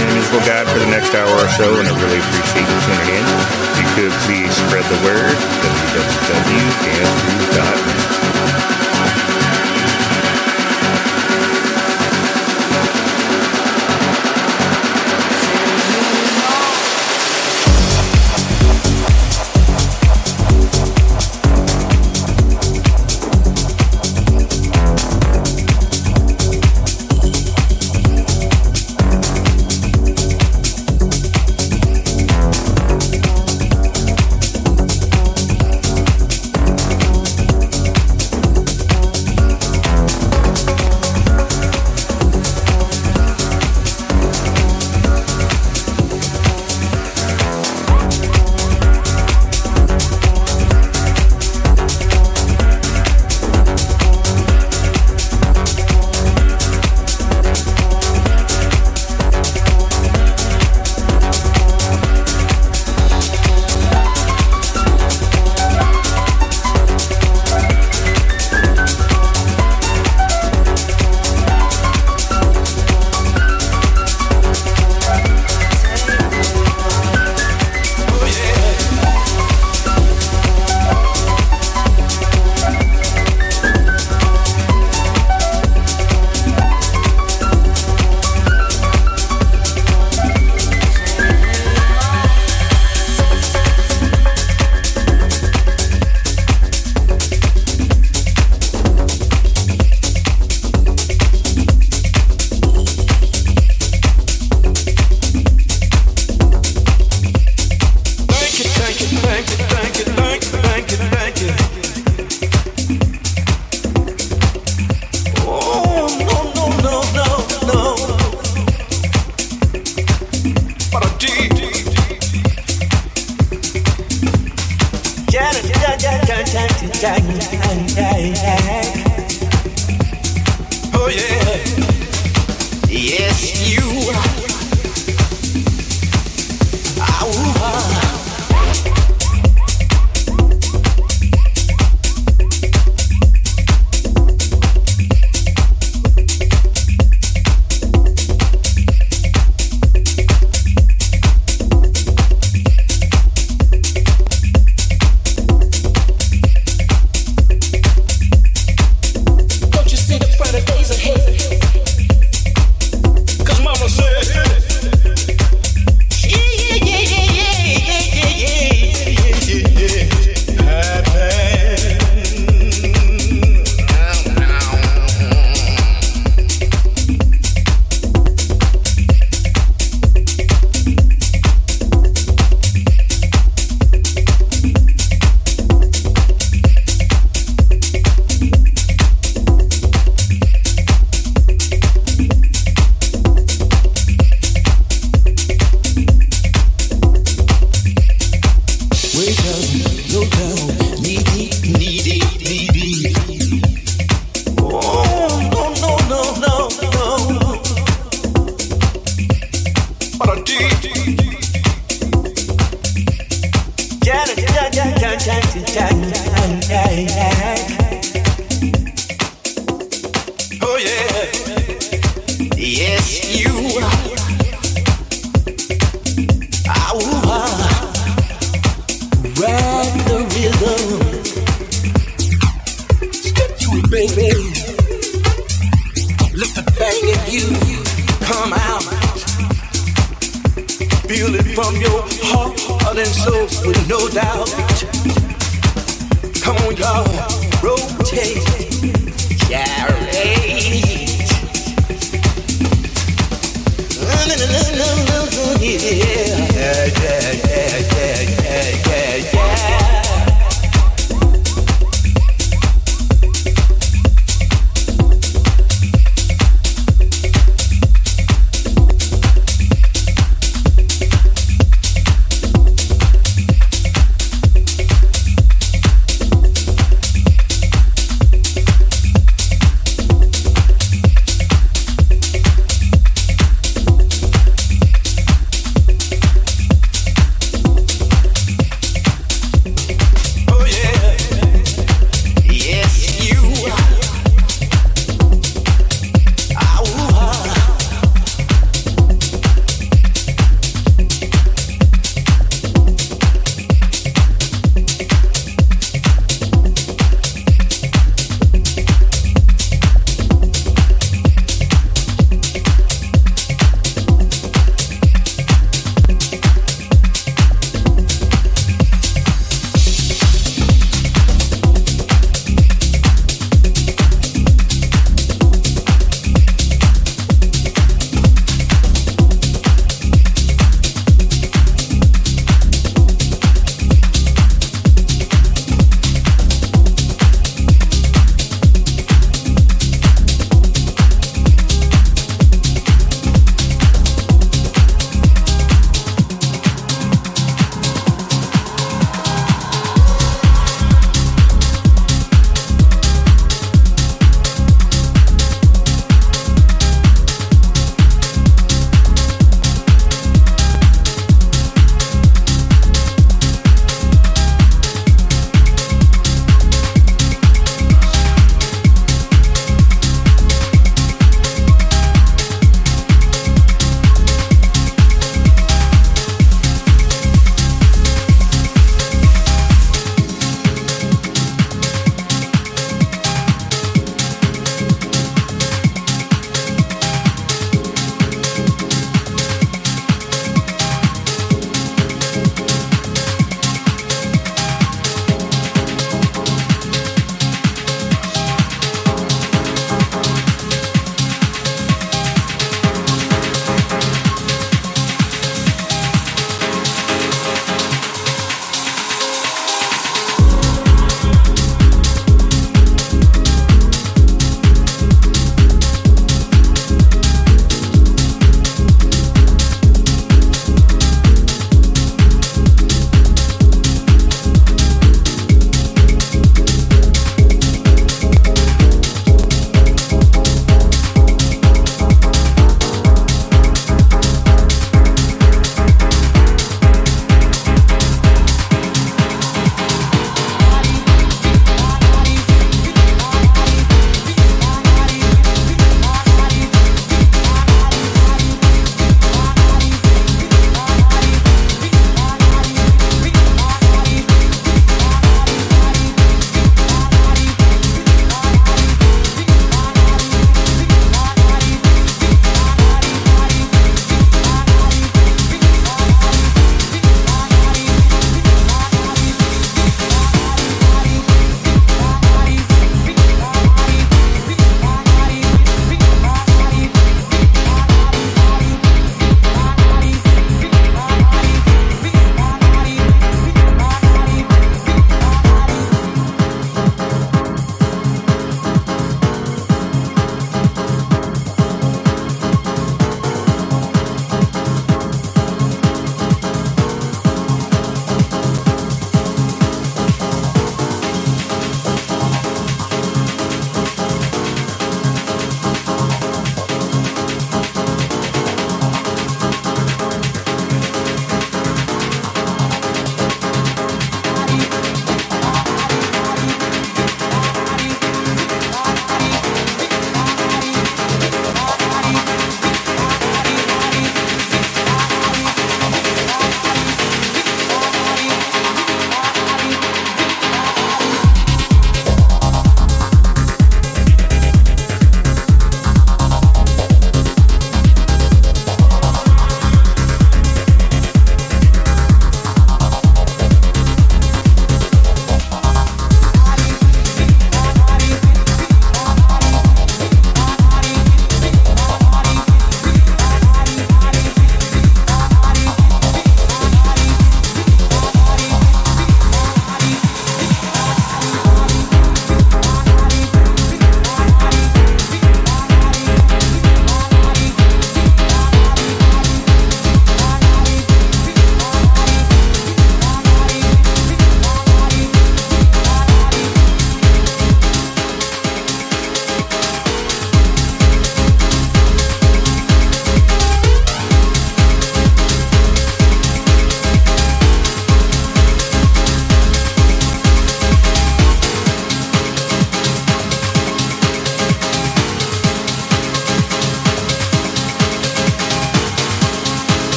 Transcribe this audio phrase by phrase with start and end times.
[0.00, 3.08] and musical guide for the next hour or so, and I really appreciate you tuning
[3.14, 3.24] in.
[3.70, 8.13] If you could please spread the word, www.dancegroup.net.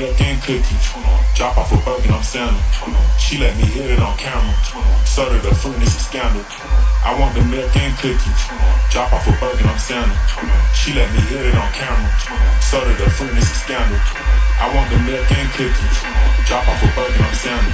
[0.00, 0.80] and cookie.
[1.36, 2.56] Drop off a burger, I'm sandal.
[3.20, 4.56] She let me hit it on camera.
[5.04, 6.40] Is a scandal.
[7.04, 8.32] I want the milk and cookie.
[8.88, 10.16] Drop off a burger, I'm sandal.
[10.72, 12.08] She let me hit it on camera.
[12.64, 14.00] Is a scandal.
[14.56, 15.88] I want the milk and cookie.
[16.48, 17.72] Drop off a burger, I'm sandal.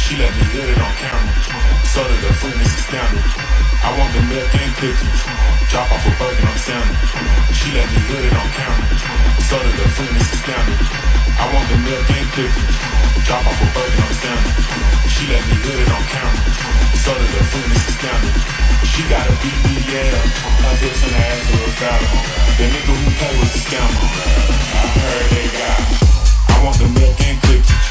[0.00, 1.36] She let me hit it on camera.
[1.84, 3.20] Is a scandal.
[3.84, 5.12] I want the milk and cookie.
[5.68, 6.96] Drop off a burger, I'm sandal.
[7.52, 8.88] She let me hit it on camera.
[9.36, 10.97] Is a scandal.
[11.38, 12.66] I want the milk and cookie.
[13.22, 14.52] Drop off a burger, I'm sandal.
[15.06, 16.42] She let me hit it on camera.
[16.98, 18.34] So did the fruit is scandal.
[18.90, 20.18] She got a BBL,
[20.66, 22.10] her hips and her ass a little fatter.
[22.58, 24.02] The nigga who play was a scammer.
[24.74, 25.82] I heard they got.
[26.50, 27.87] I want the milk and cookie.